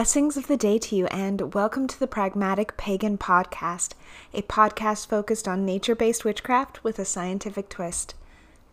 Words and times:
Blessings 0.00 0.38
of 0.38 0.46
the 0.46 0.56
day 0.56 0.78
to 0.78 0.96
you, 0.96 1.04
and 1.08 1.52
welcome 1.52 1.86
to 1.86 2.00
the 2.00 2.06
Pragmatic 2.06 2.78
Pagan 2.78 3.18
Podcast, 3.18 3.92
a 4.32 4.40
podcast 4.40 5.06
focused 5.06 5.46
on 5.46 5.66
nature 5.66 5.94
based 5.94 6.24
witchcraft 6.24 6.82
with 6.82 6.98
a 6.98 7.04
scientific 7.04 7.68
twist. 7.68 8.14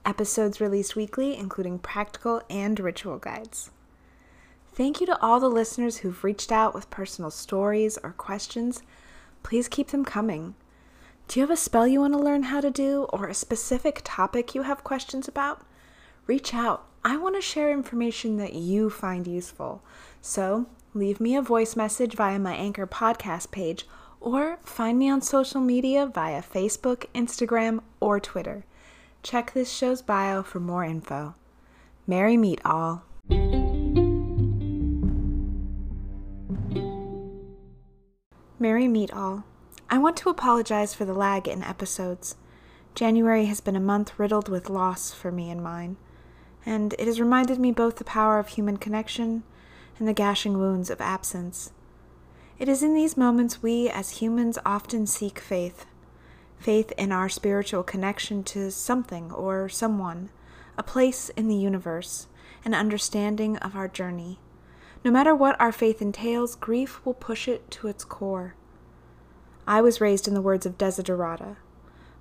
Episodes 0.05 0.62
released 0.62 0.95
weekly, 0.95 1.36
including 1.36 1.80
practical 1.80 2.41
and 2.50 2.80
ritual 2.80 3.18
guides. 3.18 3.71
Thank 4.71 5.02
you 5.02 5.05
to 5.08 5.21
all 5.21 5.41
the 5.41 5.50
listeners 5.50 5.98
who've 5.98 6.23
reached 6.23 6.50
out 6.50 6.73
with 6.73 6.90
personal 6.90 7.30
stories 7.30 8.00
or 8.02 8.12
questions. 8.12 8.81
Please 9.44 9.67
keep 9.67 9.89
them 9.89 10.05
coming. 10.05 10.55
Do 11.28 11.41
you 11.41 11.45
have 11.45 11.52
a 11.52 11.58
spell 11.58 11.86
you 11.86 12.00
want 12.00 12.14
to 12.14 12.20
learn 12.20 12.44
how 12.44 12.62
to 12.62 12.72
do, 12.72 13.03
or 13.12 13.28
a 13.28 13.34
specific 13.34 14.00
topic 14.05 14.55
you 14.55 14.62
have 14.62 14.86
questions 14.86 15.28
about? 15.28 15.66
Reach 16.25 16.53
out. 16.53 16.86
I 17.03 17.17
want 17.17 17.36
to 17.36 17.41
share 17.41 17.70
information 17.70 18.38
that 18.38 18.53
you 18.53 18.89
find 18.89 19.28
useful. 19.28 19.84
So, 20.22 20.67
leave 20.98 21.20
me 21.20 21.36
a 21.36 21.42
voice 21.42 21.76
message 21.76 22.16
via 22.16 22.40
my 22.40 22.56
Anchor 22.56 22.88
podcast 22.88 23.52
page 23.52 23.86
or 24.20 24.58
find 24.64 24.98
me 24.98 25.08
on 25.10 25.22
social 25.22 25.62
media 25.62 26.08
via 26.08 26.42
Facebook, 26.42 27.06
Instagram, 27.14 27.82
or 28.00 28.20
Twitter. 28.20 28.66
Check 29.22 29.54
this 29.54 29.72
show's 29.72 30.02
bio 30.02 30.42
for 30.42 30.60
more 30.60 30.84
info. 30.84 31.36
Merry 32.08 32.36
meet 32.36 32.60
all. 32.66 33.04
Merry 38.59 38.88
meet 38.88 39.14
all. 39.14 39.44
I 39.90 40.00
want 40.00 40.18
to 40.18 40.30
apologize 40.30 40.95
for 40.95 41.06
the 41.06 41.14
lag 41.14 41.48
in 41.48 41.64
episodes. 41.64 42.36
January 42.95 43.45
has 43.45 43.61
been 43.61 43.76
a 43.76 43.80
month 43.80 44.17
riddled 44.17 44.50
with 44.50 44.70
loss 44.70 45.14
for 45.14 45.32
me 45.32 45.52
and 45.52 45.61
mine, 45.61 45.98
and 46.66 46.95
it 46.98 47.06
has 47.06 47.20
reminded 47.20 47.59
me 47.59 47.72
both 47.72 47.98
the 47.98 48.04
power 48.04 48.39
of 48.39 48.48
human 48.48 48.78
connection 48.78 49.44
and 50.00 50.08
the 50.08 50.14
gashing 50.14 50.58
wounds 50.58 50.90
of 50.90 51.02
absence. 51.02 51.72
It 52.59 52.67
is 52.67 52.81
in 52.81 52.94
these 52.94 53.17
moments 53.17 53.62
we, 53.62 53.90
as 53.90 54.22
humans, 54.22 54.58
often 54.66 55.06
seek 55.06 55.39
faith 55.39 55.86
faith 56.59 56.92
in 56.98 57.12
our 57.12 57.30
spiritual 57.30 57.84
connection 57.84 58.44
to 58.44 58.72
something 58.72 59.31
or 59.31 59.70
someone, 59.70 60.30
a 60.76 60.81
place 60.81 61.30
in 61.30 61.48
the 61.48 61.56
universe, 61.56 62.28
an 62.66 62.73
understanding 62.73 63.58
of 63.58 63.76
our 63.76 63.88
journey. 63.88 64.39
No 65.06 65.12
matter 65.12 65.36
what 65.36 65.59
our 65.62 65.72
faith 65.72 66.02
entails, 66.02 66.56
grief 66.56 67.00
will 67.06 67.14
push 67.14 67.48
it 67.48 67.70
to 67.72 67.88
its 67.88 68.04
core. 68.04 68.56
I 69.67 69.82
was 69.82 70.02
raised 70.02 70.28
in 70.28 70.34
the 70.34 70.42
words 70.42 70.66
of 70.66 70.78
Desiderata 70.78 71.58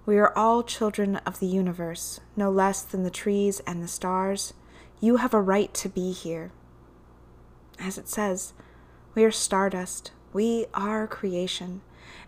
We 0.04 0.18
are 0.18 0.36
all 0.36 0.62
children 0.62 1.16
of 1.24 1.40
the 1.40 1.46
universe, 1.46 2.20
no 2.36 2.50
less 2.50 2.82
than 2.82 3.02
the 3.02 3.10
trees 3.10 3.60
and 3.60 3.82
the 3.82 3.88
stars. 3.88 4.52
You 5.00 5.16
have 5.16 5.32
a 5.32 5.40
right 5.40 5.72
to 5.74 5.88
be 5.88 6.12
here 6.12 6.52
as 7.78 7.98
it 7.98 8.08
says, 8.08 8.52
we 9.14 9.24
are 9.24 9.30
stardust. 9.30 10.12
We 10.32 10.66
are 10.74 11.06
creation. 11.06 11.80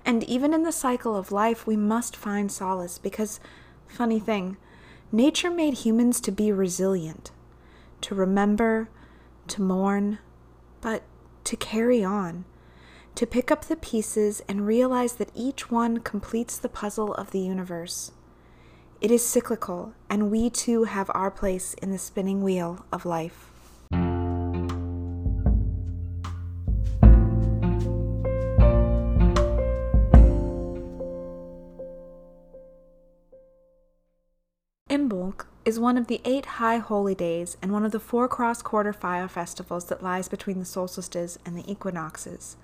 And 0.05 0.25
even 0.25 0.55
in 0.55 0.63
the 0.63 0.73
cycle 0.73 1.15
of 1.15 1.31
life, 1.31 1.67
we 1.67 1.77
must 1.77 2.17
find 2.17 2.51
solace 2.51 2.99
because, 2.99 3.41
funny 3.87 4.19
thing, 4.19 4.57
nature 5.13 5.51
made 5.51 5.75
humans 5.75 6.21
to 6.23 6.33
be 6.33 6.51
resilient, 6.51 7.31
to 8.03 8.15
remember, 8.15 8.89
to 9.49 9.63
mourn, 9.63 10.19
but 10.81 11.03
to 11.45 11.57
carry 11.57 12.03
on, 12.03 12.45
to 13.15 13.27
pick 13.27 13.51
up 13.51 13.65
the 13.65 13.77
pieces 13.77 14.43
and 14.49 14.67
realize 14.67 15.15
that 15.15 15.33
each 15.35 15.71
one 15.71 15.99
completes 15.99 16.57
the 16.57 16.69
puzzle 16.69 17.15
of 17.15 17.31
the 17.31 17.41
universe. 17.41 18.13
It 19.01 19.11
is 19.11 19.25
cyclical, 19.25 19.93
and 20.09 20.31
we 20.31 20.51
too 20.51 20.85
have 20.85 21.11
our 21.15 21.31
place 21.31 21.75
in 21.75 21.91
the 21.91 21.99
spinning 21.99 22.43
wheel 22.43 22.85
of 22.93 23.05
life. 23.05 23.51
Is 35.65 35.79
one 35.79 35.97
of 35.97 36.07
the 36.07 36.21
eight 36.27 36.45
high 36.45 36.77
holy 36.77 37.15
days 37.15 37.57
and 37.63 37.73
one 37.73 37.83
of 37.87 37.93
the 37.93 37.99
four 37.99 38.29
cross 38.29 38.61
quarter 38.61 38.93
fire 38.93 39.27
festivals 39.27 39.87
that 39.87 40.03
lies 40.03 40.29
between 40.29 40.59
the 40.59 40.67
solstices 40.67 41.39
and 41.47 41.57
the 41.57 41.71
equinoxes. 41.71 42.59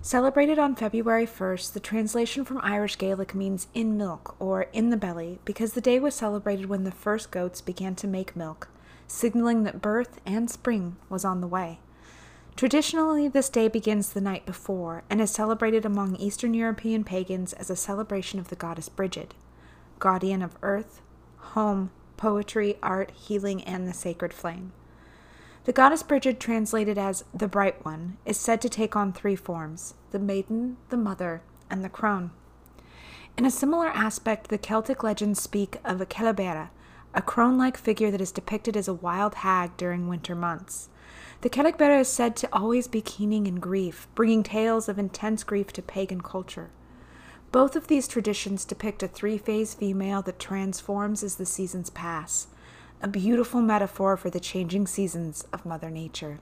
Celebrated 0.00 0.56
on 0.56 0.76
February 0.76 1.26
1st, 1.26 1.72
the 1.72 1.80
translation 1.80 2.44
from 2.44 2.60
Irish 2.62 2.96
Gaelic 2.96 3.34
means 3.34 3.66
in 3.74 3.96
milk 3.96 4.36
or 4.38 4.66
in 4.72 4.90
the 4.90 4.96
belly 4.96 5.40
because 5.44 5.72
the 5.72 5.80
day 5.80 5.98
was 5.98 6.14
celebrated 6.14 6.66
when 6.66 6.84
the 6.84 6.92
first 6.92 7.32
goats 7.32 7.60
began 7.60 7.96
to 7.96 8.06
make 8.06 8.36
milk, 8.36 8.68
signaling 9.08 9.64
that 9.64 9.82
birth 9.82 10.20
and 10.24 10.48
spring 10.48 10.94
was 11.08 11.24
on 11.24 11.40
the 11.40 11.48
way. 11.48 11.80
Traditionally, 12.54 13.26
this 13.26 13.48
day 13.48 13.66
begins 13.66 14.12
the 14.12 14.20
night 14.20 14.46
before 14.46 15.02
and 15.10 15.20
is 15.20 15.32
celebrated 15.32 15.84
among 15.84 16.14
Eastern 16.16 16.54
European 16.54 17.02
pagans 17.02 17.52
as 17.54 17.68
a 17.68 17.74
celebration 17.74 18.38
of 18.38 18.46
the 18.46 18.54
goddess 18.54 18.88
Brigid, 18.88 19.34
guardian 19.98 20.40
of 20.40 20.56
earth, 20.62 21.00
home, 21.44 21.90
poetry, 22.16 22.76
art, 22.82 23.10
healing, 23.12 23.62
and 23.64 23.86
the 23.86 23.94
sacred 23.94 24.32
flame. 24.32 24.72
The 25.64 25.72
goddess 25.72 26.02
Brigid, 26.02 26.40
translated 26.40 26.98
as 26.98 27.24
the 27.32 27.48
Bright 27.48 27.84
One, 27.84 28.18
is 28.26 28.38
said 28.38 28.60
to 28.62 28.68
take 28.68 28.94
on 28.96 29.12
three 29.12 29.36
forms 29.36 29.94
the 30.10 30.18
maiden, 30.18 30.76
the 30.90 30.96
mother, 30.96 31.42
and 31.70 31.82
the 31.82 31.88
crone. 31.88 32.30
In 33.36 33.44
a 33.44 33.50
similar 33.50 33.88
aspect, 33.88 34.48
the 34.48 34.58
Celtic 34.58 35.02
legends 35.02 35.40
speak 35.40 35.78
of 35.84 36.00
a 36.00 36.06
Celebera, 36.06 36.68
a 37.14 37.22
crone 37.22 37.56
like 37.56 37.76
figure 37.76 38.10
that 38.10 38.20
is 38.20 38.30
depicted 38.30 38.76
as 38.76 38.88
a 38.88 38.94
wild 38.94 39.36
hag 39.36 39.76
during 39.76 40.06
winter 40.06 40.34
months. 40.34 40.88
The 41.40 41.50
Celebera 41.50 42.00
is 42.00 42.08
said 42.08 42.36
to 42.36 42.48
always 42.52 42.86
be 42.86 43.00
keening 43.00 43.46
in 43.46 43.56
grief, 43.56 44.06
bringing 44.14 44.42
tales 44.42 44.88
of 44.88 44.98
intense 44.98 45.44
grief 45.44 45.72
to 45.72 45.82
pagan 45.82 46.20
culture. 46.20 46.70
Both 47.54 47.76
of 47.76 47.86
these 47.86 48.08
traditions 48.08 48.64
depict 48.64 49.04
a 49.04 49.06
three 49.06 49.38
phase 49.38 49.74
female 49.74 50.22
that 50.22 50.40
transforms 50.40 51.22
as 51.22 51.36
the 51.36 51.46
seasons 51.46 51.88
pass, 51.88 52.48
a 53.00 53.06
beautiful 53.06 53.62
metaphor 53.62 54.16
for 54.16 54.28
the 54.28 54.40
changing 54.40 54.88
seasons 54.88 55.44
of 55.52 55.64
Mother 55.64 55.88
Nature. 55.88 56.40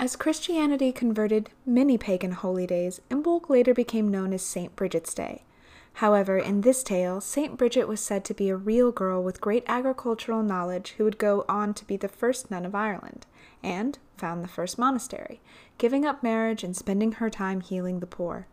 As 0.00 0.16
Christianity 0.16 0.90
converted 0.90 1.50
many 1.66 1.98
pagan 1.98 2.32
holy 2.32 2.66
days, 2.66 3.02
Imbolc 3.10 3.50
later 3.50 3.74
became 3.74 4.08
known 4.08 4.32
as 4.32 4.40
St. 4.40 4.74
Bridget's 4.74 5.12
Day. 5.12 5.44
However, 5.92 6.38
in 6.38 6.62
this 6.62 6.82
tale, 6.82 7.20
St. 7.20 7.58
Bridget 7.58 7.86
was 7.86 8.00
said 8.00 8.24
to 8.24 8.32
be 8.32 8.48
a 8.48 8.56
real 8.56 8.90
girl 8.90 9.22
with 9.22 9.42
great 9.42 9.64
agricultural 9.66 10.42
knowledge 10.42 10.94
who 10.96 11.04
would 11.04 11.18
go 11.18 11.44
on 11.46 11.74
to 11.74 11.84
be 11.84 11.98
the 11.98 12.08
first 12.08 12.50
nun 12.50 12.64
of 12.64 12.74
Ireland, 12.74 13.26
and 13.62 13.98
found 14.16 14.42
the 14.42 14.48
first 14.48 14.78
monastery, 14.78 15.42
giving 15.76 16.06
up 16.06 16.22
marriage 16.22 16.64
and 16.64 16.74
spending 16.74 17.12
her 17.12 17.28
time 17.28 17.60
healing 17.60 18.00
the 18.00 18.06
poor. 18.06 18.46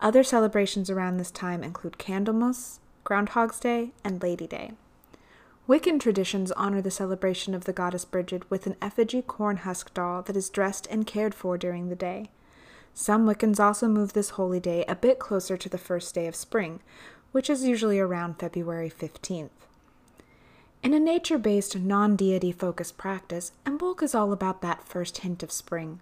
Other 0.00 0.22
celebrations 0.22 0.90
around 0.90 1.16
this 1.16 1.30
time 1.30 1.64
include 1.64 1.98
Candlemas, 1.98 2.78
Groundhog's 3.04 3.58
Day, 3.58 3.92
and 4.04 4.22
Lady 4.22 4.46
Day. 4.46 4.72
Wiccan 5.68 5.98
traditions 5.98 6.52
honor 6.52 6.80
the 6.80 6.90
celebration 6.90 7.54
of 7.54 7.64
the 7.64 7.72
goddess 7.72 8.04
Brigid 8.04 8.48
with 8.50 8.66
an 8.66 8.76
effigy 8.80 9.22
corn 9.22 9.58
husk 9.58 9.92
doll 9.94 10.22
that 10.22 10.36
is 10.36 10.50
dressed 10.50 10.86
and 10.90 11.06
cared 11.06 11.34
for 11.34 11.58
during 11.58 11.88
the 11.88 11.96
day. 11.96 12.30
Some 12.94 13.26
Wiccans 13.26 13.58
also 13.58 13.88
move 13.88 14.12
this 14.12 14.30
holy 14.30 14.60
day 14.60 14.84
a 14.86 14.94
bit 14.94 15.18
closer 15.18 15.56
to 15.56 15.68
the 15.68 15.78
first 15.78 16.14
day 16.14 16.26
of 16.26 16.36
spring, 16.36 16.80
which 17.32 17.50
is 17.50 17.64
usually 17.64 17.98
around 17.98 18.38
February 18.38 18.90
15th. 18.90 19.50
In 20.82 20.94
a 20.94 21.00
nature 21.00 21.38
based, 21.38 21.76
non 21.76 22.16
deity 22.16 22.52
focused 22.52 22.96
practice, 22.96 23.52
Imbolc 23.64 24.02
is 24.02 24.14
all 24.14 24.32
about 24.32 24.62
that 24.62 24.86
first 24.86 25.18
hint 25.18 25.42
of 25.42 25.50
spring 25.50 26.00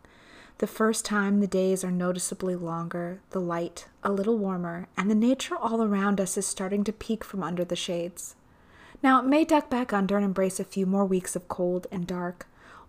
the 0.59 0.67
first 0.69 1.05
time 1.05 1.41
the 1.41 1.49
days 1.49 1.83
are 1.83 1.91
noticeably 1.91 2.55
longer, 2.55 3.21
the 3.31 3.41
light 3.41 3.87
a 4.05 4.13
little 4.13 4.39
warmer, 4.39 4.87
and 4.97 5.11
the 5.11 5.15
nature 5.15 5.57
all 5.57 5.83
around 5.83 6.21
us 6.21 6.37
is 6.37 6.47
starting 6.47 6.85
to 6.85 6.93
peek 6.93 7.25
from 7.25 7.43
under 7.43 7.65
the 7.65 7.75
shades. 7.75 8.37
Now, 9.03 9.19
it 9.19 9.27
may 9.27 9.45
duck 9.45 9.69
back 9.69 9.93
under 9.93 10.17
and 10.17 10.25
embrace 10.25 10.61
a 10.61 10.65
few 10.65 10.87
more 10.87 11.05
weeks 11.05 11.35
of 11.35 11.49
cold 11.49 11.89
and 11.91 12.07
dark, 12.07 12.47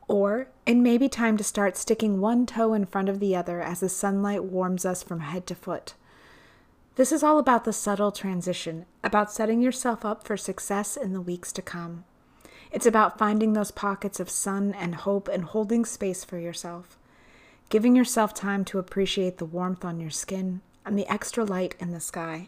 or 0.08 0.48
it 0.68 0.76
may 0.76 1.00
be 1.00 1.10
time 1.10 1.38
to 1.38 1.44
start 1.44 1.76
sticking 1.76 2.22
one 2.22 2.46
toe 2.46 2.74
in 2.74 2.86
front 2.86 3.10
of 3.10 3.20
the 3.20 3.36
other 3.36 3.62
as 3.62 3.80
the 3.80 3.90
sunlight 3.90 4.44
warms 4.44 4.86
us 4.86 5.02
from 5.02 5.22
head 5.22 5.48
to 5.48 5.56
foot. 5.56 5.96
This 6.98 7.12
is 7.12 7.24
all 7.24 7.40
about 7.40 7.66
the 7.66 7.74
subtle 7.74 8.12
transition, 8.12 8.86
about 9.04 9.32
setting 9.32 9.60
yourself 9.60 10.06
up 10.06 10.24
for 10.24 10.38
success 10.38 10.96
in 10.96 11.14
the 11.14 11.20
weeks 11.20 11.52
to 11.54 11.64
come. 11.64 12.06
It's 12.72 12.86
about 12.86 13.18
finding 13.18 13.54
those 13.54 13.72
pockets 13.72 14.20
of 14.20 14.30
sun 14.30 14.76
and 14.78 14.96
hope 14.96 15.28
and 15.28 15.46
holding 15.46 15.84
space 15.84 16.24
for 16.24 16.38
yourself 16.38 17.00
giving 17.70 17.96
yourself 17.96 18.34
time 18.34 18.64
to 18.66 18.80
appreciate 18.80 19.38
the 19.38 19.46
warmth 19.46 19.84
on 19.84 20.00
your 20.00 20.10
skin 20.10 20.62
and 20.86 20.98
the 20.98 21.12
extra 21.12 21.44
light 21.44 21.76
in 21.80 21.92
the 21.92 22.00
sky. 22.00 22.48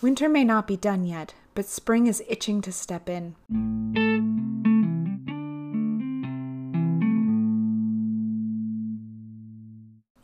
Winter 0.00 0.28
may 0.28 0.42
not 0.42 0.66
be 0.66 0.76
done 0.76 1.06
yet, 1.06 1.34
but 1.54 1.66
spring 1.66 2.06
is 2.06 2.22
itching 2.28 2.60
to 2.62 2.72
step 2.72 3.08
in. 3.08 3.36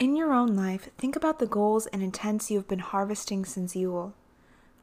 In 0.00 0.17
your 0.17 0.32
own 0.32 0.56
life, 0.56 0.91
think 0.99 1.15
about 1.15 1.38
the 1.38 1.47
goals 1.47 1.87
and 1.87 2.03
intents 2.03 2.50
you 2.50 2.59
have 2.59 2.69
been 2.69 2.81
harvesting 2.81 3.44
since 3.44 3.76
Yule. 3.76 4.15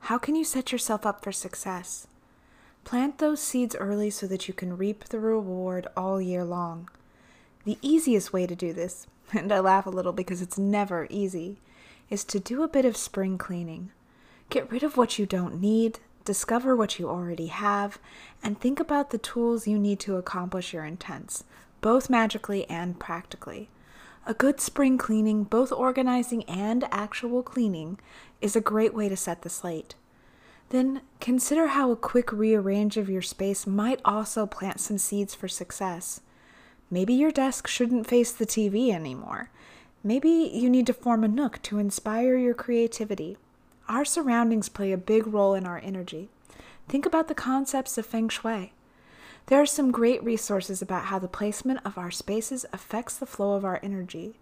How 0.02 0.18
can 0.18 0.36
you 0.36 0.46
set 0.46 0.72
yourself 0.72 1.06
up 1.06 1.24
for 1.24 1.32
success? 1.32 2.08
Plant 2.86 3.18
those 3.18 3.42
seeds 3.42 3.76
early 3.76 4.10
so 4.10 4.28
that 4.28 4.48
you 4.48 4.54
can 4.54 4.78
reap 4.78 5.06
the 5.06 5.20
reward 5.20 5.88
all 5.98 6.22
year 6.22 6.46
long. 6.46 6.90
The 7.66 7.80
easiest 7.82 8.32
way 8.32 8.46
to 8.46 8.56
do 8.56 8.72
this 8.72 9.08
and 9.33 9.51
I 9.51 9.60
laugh 9.60 9.86
a 9.86 9.92
little 9.92 10.13
because 10.13 10.42
it's 10.42 10.57
never 10.57 11.07
easy, 11.10 11.57
is 12.10 12.24
to 12.25 12.39
do 12.39 12.63
a 12.63 12.68
bit 12.68 12.86
of 12.86 12.98
spring 12.98 13.38
cleaning. 13.38 13.92
Get 14.50 14.72
rid 14.72 14.83
of 14.83 14.98
what 14.98 15.18
you 15.18 15.25
don't 15.25 15.60
need, 15.60 16.00
discover 16.24 16.75
what 16.75 17.00
you 17.00 17.10
already 17.10 17.48
have, 17.48 18.00
and 18.44 18.60
think 18.60 18.80
about 18.80 19.10
the 19.10 19.18
tools 19.18 19.68
you 19.68 19.80
need 19.80 20.00
to 20.01 20.18
accomplish 20.18 20.74
your 20.74 20.86
intents, 20.86 21.44
both 21.81 22.10
magically 22.10 22.69
and 22.69 23.00
practically. 23.00 23.69
A 24.27 24.33
good 24.33 24.60
spring 24.60 24.98
cleaning, 24.98 25.44
both 25.44 25.72
organizing 25.72 26.44
and 26.45 26.86
actual 26.92 27.44
cleaning, 27.44 28.00
is 28.42 28.56
a 28.56 28.62
great 28.62 28.94
way 28.94 29.07
to 29.07 29.16
set 29.16 29.44
the 29.44 29.50
slate. 29.50 29.95
Then 30.69 31.01
consider 31.19 31.68
how 31.68 31.92
a 31.92 31.95
quick 31.95 32.31
rearrange 32.31 32.98
of 32.98 33.10
your 33.10 33.22
space 33.22 33.68
might 33.68 34.01
also 34.04 34.48
plant 34.48 34.80
some 34.80 34.98
seeds 34.98 35.36
for 35.36 35.48
success. 35.48 36.22
Maybe 36.92 37.14
your 37.14 37.32
desk 37.32 37.68
shouldn't 37.68 38.08
face 38.08 38.32
the 38.32 38.46
TV 38.46 38.92
anymore. 38.92 39.50
Maybe 40.04 40.30
you 40.30 40.70
need 40.70 40.86
to 40.88 40.94
form 40.94 41.24
a 41.24 41.28
nook 41.28 41.62
to 41.64 41.80
inspire 41.80 42.38
your 42.38 42.54
creativity. 42.54 43.38
Our 43.90 44.06
surroundings 44.06 44.70
play 44.70 44.92
a 44.92 44.98
big 44.98 45.26
role 45.26 45.56
in 45.56 45.66
our 45.66 45.80
energy. 45.84 46.30
Think 46.88 47.06
about 47.06 47.28
the 47.28 47.36
concepts 47.36 47.98
of 47.98 48.06
feng 48.06 48.30
shui. 48.30 48.74
There 49.48 49.62
are 49.62 49.66
some 49.66 49.92
great 49.92 50.24
resources 50.24 50.82
about 50.82 51.06
how 51.06 51.20
the 51.20 51.28
placement 51.28 51.80
of 51.86 51.98
our 51.98 52.12
spaces 52.12 52.66
affects 52.72 53.18
the 53.18 53.26
flow 53.26 53.54
of 53.54 53.66
our 53.66 53.80
energy. 53.82 54.40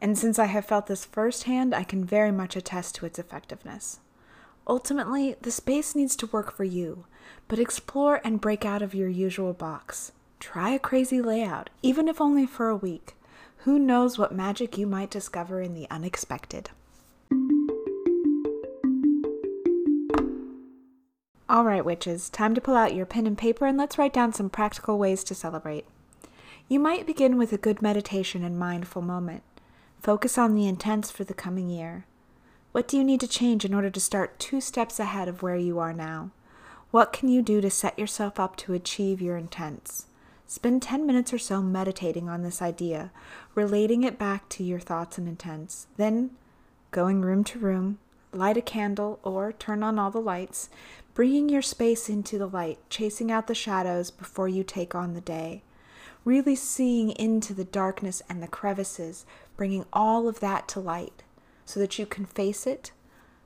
And 0.00 0.16
since 0.16 0.38
I 0.38 0.46
have 0.46 0.66
felt 0.66 0.86
this 0.86 1.04
firsthand, 1.04 1.74
I 1.74 1.84
can 1.84 2.04
very 2.04 2.30
much 2.30 2.56
attest 2.56 2.94
to 2.96 3.06
its 3.06 3.18
effectiveness. 3.18 4.00
Ultimately, 4.66 5.36
the 5.40 5.50
space 5.50 5.94
needs 5.94 6.14
to 6.16 6.26
work 6.26 6.52
for 6.52 6.64
you, 6.64 7.06
but 7.48 7.58
explore 7.58 8.20
and 8.22 8.40
break 8.40 8.64
out 8.64 8.82
of 8.82 8.94
your 8.94 9.08
usual 9.08 9.54
box. 9.54 10.12
Try 10.40 10.70
a 10.70 10.78
crazy 10.78 11.20
layout, 11.20 11.68
even 11.82 12.06
if 12.06 12.20
only 12.20 12.46
for 12.46 12.68
a 12.68 12.76
week. 12.76 13.16
Who 13.58 13.78
knows 13.78 14.18
what 14.18 14.32
magic 14.32 14.78
you 14.78 14.86
might 14.86 15.10
discover 15.10 15.60
in 15.60 15.74
the 15.74 15.88
unexpected? 15.90 16.70
All 21.48 21.64
right, 21.64 21.84
witches, 21.84 22.30
time 22.30 22.54
to 22.54 22.60
pull 22.60 22.76
out 22.76 22.94
your 22.94 23.06
pen 23.06 23.26
and 23.26 23.36
paper 23.36 23.66
and 23.66 23.76
let's 23.78 23.98
write 23.98 24.12
down 24.12 24.32
some 24.32 24.50
practical 24.50 24.98
ways 24.98 25.24
to 25.24 25.34
celebrate. 25.34 25.86
You 26.68 26.78
might 26.78 27.06
begin 27.06 27.38
with 27.38 27.52
a 27.52 27.58
good 27.58 27.80
meditation 27.82 28.44
and 28.44 28.58
mindful 28.58 29.02
moment. 29.02 29.42
Focus 30.00 30.38
on 30.38 30.54
the 30.54 30.68
intents 30.68 31.10
for 31.10 31.24
the 31.24 31.34
coming 31.34 31.68
year. 31.68 32.04
What 32.72 32.86
do 32.86 32.96
you 32.96 33.02
need 33.02 33.20
to 33.20 33.26
change 33.26 33.64
in 33.64 33.74
order 33.74 33.90
to 33.90 34.00
start 34.00 34.38
two 34.38 34.60
steps 34.60 35.00
ahead 35.00 35.26
of 35.26 35.42
where 35.42 35.56
you 35.56 35.78
are 35.78 35.94
now? 35.94 36.30
What 36.90 37.12
can 37.12 37.28
you 37.28 37.42
do 37.42 37.60
to 37.60 37.70
set 37.70 37.98
yourself 37.98 38.38
up 38.38 38.54
to 38.56 38.74
achieve 38.74 39.20
your 39.20 39.36
intents? 39.36 40.06
Spend 40.50 40.80
10 40.80 41.06
minutes 41.06 41.34
or 41.34 41.38
so 41.38 41.60
meditating 41.60 42.30
on 42.30 42.40
this 42.42 42.62
idea, 42.62 43.12
relating 43.54 44.02
it 44.02 44.18
back 44.18 44.48
to 44.48 44.64
your 44.64 44.80
thoughts 44.80 45.18
and 45.18 45.28
intents. 45.28 45.88
Then, 45.98 46.30
going 46.90 47.20
room 47.20 47.44
to 47.44 47.58
room, 47.58 47.98
light 48.32 48.56
a 48.56 48.62
candle 48.62 49.20
or 49.22 49.52
turn 49.52 49.82
on 49.82 49.98
all 49.98 50.10
the 50.10 50.22
lights, 50.22 50.70
bringing 51.12 51.50
your 51.50 51.60
space 51.60 52.08
into 52.08 52.38
the 52.38 52.46
light, 52.46 52.78
chasing 52.88 53.30
out 53.30 53.46
the 53.46 53.54
shadows 53.54 54.10
before 54.10 54.48
you 54.48 54.64
take 54.64 54.94
on 54.94 55.12
the 55.12 55.20
day. 55.20 55.62
Really 56.24 56.56
seeing 56.56 57.10
into 57.10 57.52
the 57.52 57.64
darkness 57.64 58.22
and 58.26 58.42
the 58.42 58.48
crevices, 58.48 59.26
bringing 59.54 59.84
all 59.92 60.26
of 60.28 60.40
that 60.40 60.66
to 60.68 60.80
light 60.80 61.24
so 61.66 61.78
that 61.78 61.98
you 61.98 62.06
can 62.06 62.24
face 62.24 62.66
it, 62.66 62.92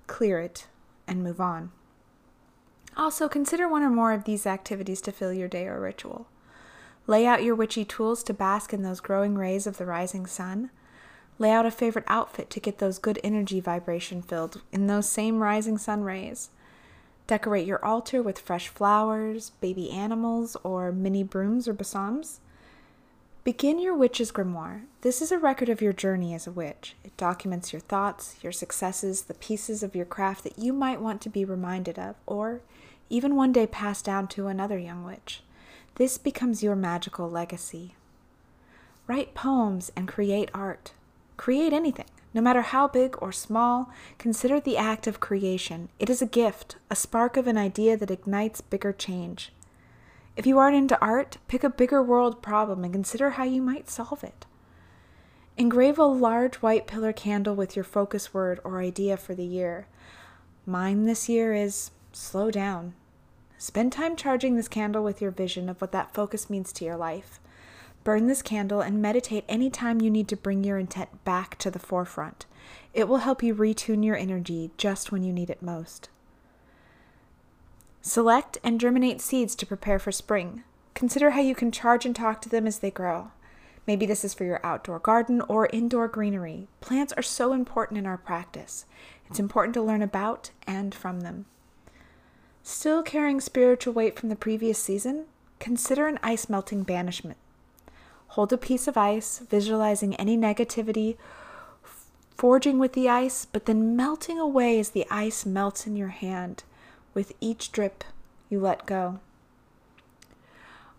clear 0.06 0.38
it, 0.38 0.68
and 1.08 1.24
move 1.24 1.40
on. 1.40 1.72
Also, 2.96 3.28
consider 3.28 3.68
one 3.68 3.82
or 3.82 3.90
more 3.90 4.12
of 4.12 4.22
these 4.22 4.46
activities 4.46 5.00
to 5.00 5.10
fill 5.10 5.32
your 5.32 5.48
day 5.48 5.66
or 5.66 5.80
ritual. 5.80 6.28
Lay 7.06 7.26
out 7.26 7.42
your 7.42 7.54
witchy 7.54 7.84
tools 7.84 8.22
to 8.22 8.34
bask 8.34 8.72
in 8.72 8.82
those 8.82 9.00
growing 9.00 9.36
rays 9.36 9.66
of 9.66 9.76
the 9.76 9.86
rising 9.86 10.26
sun. 10.26 10.70
Lay 11.38 11.50
out 11.50 11.66
a 11.66 11.70
favorite 11.70 12.04
outfit 12.06 12.48
to 12.50 12.60
get 12.60 12.78
those 12.78 12.98
good 12.98 13.18
energy 13.24 13.58
vibration 13.58 14.22
filled 14.22 14.62
in 14.70 14.86
those 14.86 15.08
same 15.08 15.40
rising 15.40 15.78
sun 15.78 16.02
rays. 16.04 16.50
Decorate 17.26 17.66
your 17.66 17.84
altar 17.84 18.22
with 18.22 18.38
fresh 18.38 18.68
flowers, 18.68 19.50
baby 19.60 19.90
animals, 19.90 20.56
or 20.62 20.92
mini 20.92 21.22
brooms 21.22 21.66
or 21.66 21.72
besoms. 21.72 22.40
Begin 23.44 23.80
your 23.80 23.96
witch's 23.96 24.30
grimoire. 24.30 24.82
This 25.00 25.20
is 25.20 25.32
a 25.32 25.38
record 25.38 25.68
of 25.68 25.82
your 25.82 25.92
journey 25.92 26.32
as 26.32 26.46
a 26.46 26.52
witch. 26.52 26.94
It 27.02 27.16
documents 27.16 27.72
your 27.72 27.80
thoughts, 27.80 28.36
your 28.42 28.52
successes, 28.52 29.22
the 29.22 29.34
pieces 29.34 29.82
of 29.82 29.96
your 29.96 30.04
craft 30.04 30.44
that 30.44 30.58
you 30.58 30.72
might 30.72 31.00
want 31.00 31.20
to 31.22 31.28
be 31.28 31.44
reminded 31.44 31.98
of, 31.98 32.14
or 32.26 32.60
even 33.10 33.34
one 33.34 33.52
day 33.52 33.66
pass 33.66 34.00
down 34.00 34.28
to 34.28 34.46
another 34.46 34.78
young 34.78 35.04
witch. 35.04 35.42
This 35.96 36.16
becomes 36.18 36.62
your 36.62 36.74
magical 36.74 37.28
legacy. 37.28 37.94
Write 39.06 39.34
poems 39.34 39.92
and 39.94 40.08
create 40.08 40.50
art. 40.54 40.92
Create 41.36 41.72
anything. 41.72 42.06
No 42.34 42.40
matter 42.40 42.62
how 42.62 42.88
big 42.88 43.14
or 43.20 43.30
small, 43.30 43.90
consider 44.16 44.58
the 44.58 44.78
act 44.78 45.06
of 45.06 45.20
creation. 45.20 45.90
It 45.98 46.08
is 46.08 46.22
a 46.22 46.26
gift, 46.26 46.76
a 46.90 46.96
spark 46.96 47.36
of 47.36 47.46
an 47.46 47.58
idea 47.58 47.96
that 47.98 48.10
ignites 48.10 48.62
bigger 48.62 48.92
change. 48.92 49.52
If 50.34 50.46
you 50.46 50.58
aren't 50.58 50.76
into 50.76 50.98
art, 51.00 51.36
pick 51.46 51.62
a 51.62 51.68
bigger 51.68 52.02
world 52.02 52.40
problem 52.40 52.84
and 52.84 52.92
consider 52.92 53.30
how 53.30 53.44
you 53.44 53.60
might 53.60 53.90
solve 53.90 54.24
it. 54.24 54.46
Engrave 55.58 55.98
a 55.98 56.04
large 56.04 56.56
white 56.56 56.86
pillar 56.86 57.12
candle 57.12 57.54
with 57.54 57.76
your 57.76 57.84
focus 57.84 58.32
word 58.32 58.58
or 58.64 58.80
idea 58.80 59.18
for 59.18 59.34
the 59.34 59.44
year. 59.44 59.86
Mine 60.64 61.04
this 61.04 61.28
year 61.28 61.52
is 61.52 61.90
slow 62.12 62.50
down. 62.50 62.94
Spend 63.62 63.92
time 63.92 64.16
charging 64.16 64.56
this 64.56 64.66
candle 64.66 65.04
with 65.04 65.22
your 65.22 65.30
vision 65.30 65.68
of 65.68 65.80
what 65.80 65.92
that 65.92 66.12
focus 66.12 66.50
means 66.50 66.72
to 66.72 66.84
your 66.84 66.96
life. 66.96 67.38
Burn 68.02 68.26
this 68.26 68.42
candle 68.42 68.80
and 68.80 69.00
meditate 69.00 69.44
anytime 69.48 70.00
you 70.00 70.10
need 70.10 70.26
to 70.26 70.36
bring 70.36 70.64
your 70.64 70.78
intent 70.78 71.22
back 71.22 71.56
to 71.58 71.70
the 71.70 71.78
forefront. 71.78 72.44
It 72.92 73.06
will 73.06 73.18
help 73.18 73.40
you 73.40 73.54
retune 73.54 74.04
your 74.04 74.16
energy 74.16 74.72
just 74.78 75.12
when 75.12 75.22
you 75.22 75.32
need 75.32 75.48
it 75.48 75.62
most. 75.62 76.08
Select 78.00 78.58
and 78.64 78.80
germinate 78.80 79.20
seeds 79.20 79.54
to 79.54 79.64
prepare 79.64 80.00
for 80.00 80.10
spring. 80.10 80.64
Consider 80.94 81.30
how 81.30 81.40
you 81.40 81.54
can 81.54 81.70
charge 81.70 82.04
and 82.04 82.16
talk 82.16 82.42
to 82.42 82.48
them 82.48 82.66
as 82.66 82.80
they 82.80 82.90
grow. 82.90 83.30
Maybe 83.86 84.06
this 84.06 84.24
is 84.24 84.34
for 84.34 84.42
your 84.42 84.58
outdoor 84.66 84.98
garden 84.98 85.40
or 85.42 85.66
indoor 85.66 86.08
greenery. 86.08 86.66
Plants 86.80 87.12
are 87.12 87.22
so 87.22 87.52
important 87.52 87.98
in 87.98 88.06
our 88.06 88.18
practice. 88.18 88.86
It's 89.30 89.38
important 89.38 89.74
to 89.74 89.82
learn 89.82 90.02
about 90.02 90.50
and 90.66 90.92
from 90.92 91.20
them. 91.20 91.46
Still 92.62 93.02
carrying 93.02 93.40
spiritual 93.40 93.92
weight 93.92 94.18
from 94.18 94.28
the 94.28 94.36
previous 94.36 94.78
season? 94.78 95.26
Consider 95.58 96.06
an 96.06 96.18
ice 96.22 96.48
melting 96.48 96.82
banishment. 96.82 97.38
Hold 98.28 98.52
a 98.52 98.58
piece 98.58 98.88
of 98.88 98.96
ice, 98.96 99.40
visualizing 99.40 100.14
any 100.16 100.36
negativity 100.36 101.16
forging 102.42 102.80
with 102.80 102.94
the 102.94 103.08
ice, 103.08 103.44
but 103.44 103.66
then 103.66 103.94
melting 103.94 104.36
away 104.36 104.76
as 104.80 104.90
the 104.90 105.06
ice 105.08 105.46
melts 105.46 105.86
in 105.86 105.94
your 105.94 106.08
hand. 106.08 106.64
With 107.14 107.32
each 107.40 107.70
drip, 107.70 108.02
you 108.50 108.58
let 108.58 108.84
go. 108.84 109.20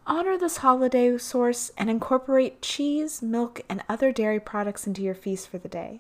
Honor 0.08 0.38
this 0.38 0.58
holiday 0.58 1.18
source 1.18 1.70
and 1.78 1.90
incorporate 1.90 2.62
cheese, 2.62 3.22
milk, 3.22 3.60
and 3.68 3.84
other 3.90 4.14
dairy 4.14 4.40
products 4.40 4.88
into 4.88 5.02
your 5.02 5.16
feast 5.16 5.50
for 5.50 5.58
the 5.58 5.68
day. 5.68 6.00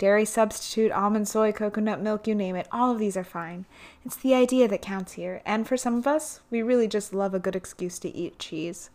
Dairy 0.00 0.24
substitute, 0.24 0.90
almond, 0.92 1.28
soy, 1.28 1.52
coconut 1.52 2.00
milk, 2.00 2.26
you 2.26 2.34
name 2.34 2.56
it, 2.56 2.66
all 2.72 2.90
of 2.90 2.98
these 2.98 3.18
are 3.18 3.22
fine. 3.22 3.66
It's 4.02 4.16
the 4.16 4.32
idea 4.32 4.66
that 4.66 4.80
counts 4.80 5.12
here, 5.12 5.42
and 5.44 5.68
for 5.68 5.76
some 5.76 5.94
of 5.98 6.06
us, 6.06 6.40
we 6.50 6.62
really 6.62 6.88
just 6.88 7.12
love 7.12 7.34
a 7.34 7.38
good 7.38 7.54
excuse 7.54 7.98
to 7.98 8.16
eat 8.16 8.38
cheese. 8.38 8.88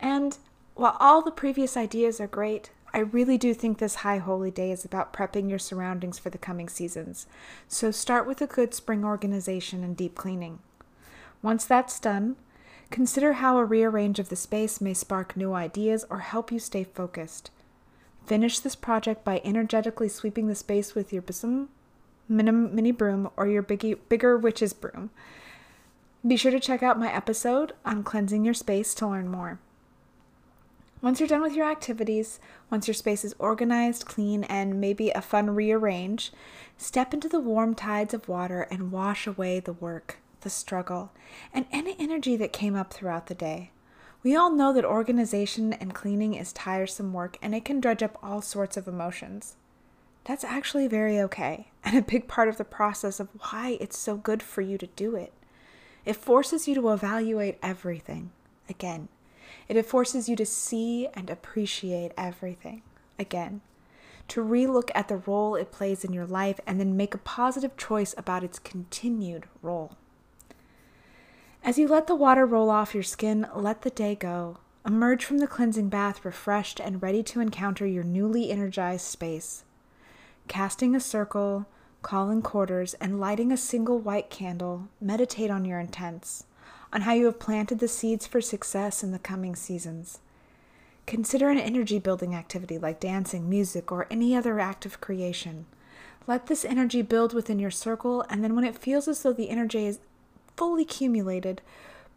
And 0.00 0.36
while 0.74 0.96
all 0.98 1.22
the 1.22 1.30
previous 1.30 1.76
ideas 1.76 2.20
are 2.20 2.26
great, 2.26 2.72
I 2.92 2.98
really 2.98 3.38
do 3.38 3.54
think 3.54 3.78
this 3.78 3.94
High 3.94 4.18
Holy 4.18 4.50
Day 4.50 4.72
is 4.72 4.84
about 4.84 5.12
prepping 5.12 5.48
your 5.48 5.60
surroundings 5.60 6.18
for 6.18 6.30
the 6.30 6.36
coming 6.36 6.68
seasons. 6.68 7.28
So 7.68 7.92
start 7.92 8.26
with 8.26 8.42
a 8.42 8.48
good 8.48 8.74
spring 8.74 9.04
organization 9.04 9.84
and 9.84 9.96
deep 9.96 10.16
cleaning. 10.16 10.58
Once 11.42 11.64
that's 11.64 12.00
done, 12.00 12.34
consider 12.90 13.34
how 13.34 13.56
a 13.56 13.64
rearrange 13.64 14.18
of 14.18 14.30
the 14.30 14.34
space 14.36 14.80
may 14.80 14.94
spark 14.94 15.36
new 15.36 15.54
ideas 15.54 16.04
or 16.10 16.18
help 16.18 16.50
you 16.50 16.58
stay 16.58 16.82
focused. 16.82 17.52
Finish 18.30 18.60
this 18.60 18.76
project 18.76 19.24
by 19.24 19.40
energetically 19.42 20.08
sweeping 20.08 20.46
the 20.46 20.54
space 20.54 20.94
with 20.94 21.12
your 21.12 21.20
besom, 21.20 21.68
mini 22.28 22.92
broom, 22.92 23.28
or 23.36 23.48
your 23.48 23.60
biggie, 23.60 23.98
bigger 24.08 24.38
witch's 24.38 24.72
broom. 24.72 25.10
Be 26.24 26.36
sure 26.36 26.52
to 26.52 26.60
check 26.60 26.80
out 26.80 26.96
my 26.96 27.12
episode 27.12 27.72
on 27.84 28.04
cleansing 28.04 28.44
your 28.44 28.54
space 28.54 28.94
to 28.94 29.08
learn 29.08 29.28
more. 29.28 29.58
Once 31.02 31.18
you're 31.18 31.28
done 31.28 31.42
with 31.42 31.54
your 31.56 31.68
activities, 31.68 32.38
once 32.70 32.86
your 32.86 32.94
space 32.94 33.24
is 33.24 33.34
organized, 33.40 34.04
clean, 34.04 34.44
and 34.44 34.80
maybe 34.80 35.10
a 35.10 35.20
fun 35.20 35.50
rearrange, 35.50 36.30
step 36.78 37.12
into 37.12 37.28
the 37.28 37.40
warm 37.40 37.74
tides 37.74 38.14
of 38.14 38.28
water 38.28 38.68
and 38.70 38.92
wash 38.92 39.26
away 39.26 39.58
the 39.58 39.72
work, 39.72 40.18
the 40.42 40.50
struggle, 40.50 41.10
and 41.52 41.66
any 41.72 41.96
energy 41.98 42.36
that 42.36 42.52
came 42.52 42.76
up 42.76 42.92
throughout 42.92 43.26
the 43.26 43.34
day. 43.34 43.72
We 44.22 44.36
all 44.36 44.50
know 44.50 44.72
that 44.74 44.84
organization 44.84 45.72
and 45.72 45.94
cleaning 45.94 46.34
is 46.34 46.52
tiresome 46.52 47.12
work 47.12 47.38
and 47.40 47.54
it 47.54 47.64
can 47.64 47.80
dredge 47.80 48.02
up 48.02 48.18
all 48.22 48.42
sorts 48.42 48.76
of 48.76 48.86
emotions. 48.86 49.56
That's 50.24 50.44
actually 50.44 50.86
very 50.88 51.18
okay, 51.20 51.68
and 51.84 51.96
a 51.96 52.02
big 52.02 52.28
part 52.28 52.48
of 52.48 52.58
the 52.58 52.64
process 52.64 53.20
of 53.20 53.28
why 53.38 53.78
it's 53.80 53.98
so 53.98 54.16
good 54.16 54.42
for 54.42 54.60
you 54.60 54.76
to 54.78 54.86
do 54.88 55.16
it. 55.16 55.32
It 56.04 56.16
forces 56.16 56.68
you 56.68 56.74
to 56.74 56.90
evaluate 56.90 57.58
everything. 57.62 58.30
Again, 58.68 59.08
It 59.68 59.82
forces 59.86 60.28
you 60.28 60.36
to 60.36 60.46
see 60.46 61.08
and 61.14 61.30
appreciate 61.30 62.12
everything 62.16 62.82
again, 63.20 63.60
to 64.28 64.42
relook 64.42 64.90
at 64.94 65.08
the 65.08 65.18
role 65.18 65.54
it 65.54 65.70
plays 65.70 66.04
in 66.04 66.12
your 66.12 66.26
life 66.26 66.58
and 66.66 66.80
then 66.80 66.96
make 66.96 67.14
a 67.14 67.18
positive 67.18 67.76
choice 67.76 68.14
about 68.16 68.42
its 68.42 68.58
continued 68.58 69.46
role. 69.62 69.96
As 71.62 71.78
you 71.78 71.86
let 71.86 72.06
the 72.06 72.14
water 72.14 72.46
roll 72.46 72.70
off 72.70 72.94
your 72.94 73.02
skin, 73.02 73.46
let 73.54 73.82
the 73.82 73.90
day 73.90 74.14
go. 74.14 74.58
Emerge 74.86 75.24
from 75.24 75.38
the 75.38 75.46
cleansing 75.46 75.90
bath 75.90 76.24
refreshed 76.24 76.80
and 76.80 77.02
ready 77.02 77.22
to 77.22 77.40
encounter 77.40 77.86
your 77.86 78.02
newly 78.02 78.50
energized 78.50 79.06
space. 79.06 79.64
Casting 80.48 80.96
a 80.96 81.00
circle, 81.00 81.66
calling 82.00 82.40
quarters, 82.40 82.94
and 82.94 83.20
lighting 83.20 83.52
a 83.52 83.58
single 83.58 83.98
white 83.98 84.30
candle, 84.30 84.88
meditate 85.02 85.50
on 85.50 85.66
your 85.66 85.78
intents, 85.78 86.44
on 86.94 87.02
how 87.02 87.12
you 87.12 87.26
have 87.26 87.38
planted 87.38 87.78
the 87.78 87.88
seeds 87.88 88.26
for 88.26 88.40
success 88.40 89.04
in 89.04 89.12
the 89.12 89.18
coming 89.18 89.54
seasons. 89.54 90.20
Consider 91.06 91.50
an 91.50 91.58
energy 91.58 91.98
building 91.98 92.34
activity 92.34 92.78
like 92.78 93.00
dancing, 93.00 93.50
music, 93.50 93.92
or 93.92 94.06
any 94.10 94.34
other 94.34 94.58
act 94.60 94.86
of 94.86 95.00
creation. 95.00 95.66
Let 96.26 96.46
this 96.46 96.64
energy 96.64 97.02
build 97.02 97.34
within 97.34 97.58
your 97.58 97.70
circle, 97.70 98.24
and 98.30 98.42
then 98.42 98.54
when 98.54 98.64
it 98.64 98.78
feels 98.78 99.08
as 99.08 99.22
though 99.22 99.32
the 99.32 99.50
energy 99.50 99.86
is 99.86 99.98
fully 100.56 100.82
accumulated, 100.82 101.62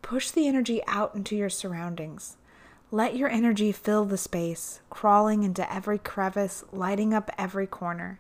push 0.02 0.32
the 0.32 0.48
energy 0.48 0.82
out 0.88 1.16
into 1.16 1.36
your 1.36 1.50
surroundings. 1.50 2.38
Let 2.92 3.16
your 3.16 3.30
energy 3.30 3.72
fill 3.72 4.06
the 4.06 4.18
space, 4.18 4.80
crawling 4.90 5.44
into 5.44 5.74
every 5.74 5.98
crevice, 5.98 6.64
lighting 6.72 7.14
up 7.14 7.32
every 7.38 7.66
corner. 7.66 8.20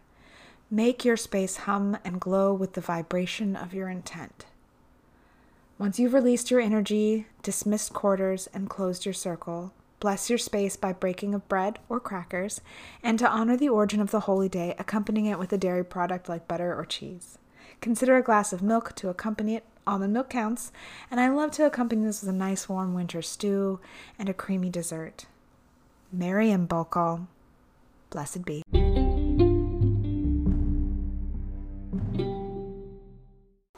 Make 0.71 1.05
your 1.05 1.17
space 1.17 1.57
hum 1.57 1.97
and 2.03 2.19
glow 2.19 2.53
with 2.53 2.73
the 2.73 2.81
vibration 2.81 3.55
of 3.55 3.73
your 3.73 3.89
intent. 3.89 4.45
Once 5.77 5.99
you've 5.99 6.13
released 6.13 6.49
your 6.49 6.59
energy, 6.59 7.27
dismissed 7.43 7.93
quarters, 7.93 8.47
and 8.53 8.69
closed 8.69 9.05
your 9.05 9.13
circle, 9.13 9.73
bless 9.99 10.29
your 10.29 10.39
space 10.39 10.75
by 10.75 10.93
breaking 10.93 11.35
of 11.35 11.47
bread 11.47 11.77
or 11.89 11.99
crackers, 11.99 12.61
and 13.03 13.19
to 13.19 13.29
honor 13.29 13.55
the 13.55 13.69
origin 13.69 13.99
of 14.01 14.11
the 14.11 14.21
holy 14.21 14.49
day, 14.49 14.75
accompanying 14.79 15.25
it 15.25 15.37
with 15.37 15.53
a 15.53 15.57
dairy 15.57 15.85
product 15.85 16.27
like 16.27 16.47
butter 16.47 16.73
or 16.73 16.85
cheese. 16.85 17.37
Consider 17.81 18.17
a 18.17 18.23
glass 18.23 18.53
of 18.53 18.61
milk 18.61 18.95
to 18.95 19.09
accompany 19.09 19.55
it 19.55 19.65
almond 19.85 20.13
milk 20.13 20.29
counts, 20.29 20.71
and 21.09 21.19
I 21.19 21.29
love 21.29 21.51
to 21.51 21.65
accompany 21.65 22.05
this 22.05 22.21
with 22.21 22.29
a 22.29 22.37
nice 22.37 22.67
warm 22.69 22.93
winter 22.93 23.21
stew 23.21 23.79
and 24.17 24.29
a 24.29 24.33
creamy 24.33 24.69
dessert. 24.69 25.25
Merry 26.11 26.51
and 26.51 26.69
Imbolc. 26.69 27.27
Blessed 28.09 28.45
be. 28.45 28.63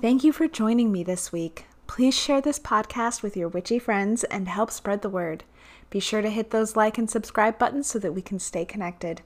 Thank 0.01 0.23
you 0.23 0.31
for 0.31 0.47
joining 0.47 0.91
me 0.91 1.03
this 1.03 1.31
week. 1.31 1.65
Please 1.87 2.13
share 2.13 2.41
this 2.41 2.59
podcast 2.59 3.23
with 3.23 3.37
your 3.37 3.47
witchy 3.47 3.79
friends 3.79 4.23
and 4.25 4.47
help 4.47 4.69
spread 4.69 5.01
the 5.01 5.09
word. 5.09 5.43
Be 5.89 5.99
sure 5.99 6.21
to 6.21 6.29
hit 6.29 6.51
those 6.51 6.75
like 6.75 6.97
and 6.97 7.09
subscribe 7.09 7.57
buttons 7.57 7.87
so 7.87 7.99
that 7.99 8.13
we 8.13 8.21
can 8.21 8.37
stay 8.37 8.65
connected. 8.65 9.21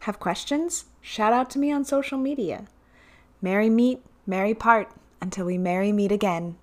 Have 0.00 0.18
questions? 0.18 0.86
Shout 1.00 1.32
out 1.32 1.50
to 1.50 1.58
me 1.58 1.70
on 1.70 1.84
social 1.84 2.18
media. 2.18 2.66
Merry 3.42 3.68
meet, 3.68 4.02
merry 4.26 4.54
part. 4.54 4.90
Until 5.20 5.46
we 5.46 5.58
merry 5.58 5.92
meet 5.92 6.12
again. 6.12 6.56